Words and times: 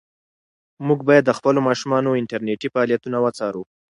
موږ 0.87 0.99
باید 1.07 1.23
د 1.25 1.31
خپلو 1.37 1.59
ماشومانو 1.67 2.17
انټرنيټي 2.21 2.67
فعالیتونه 2.73 3.17
وڅارو. 3.21 3.63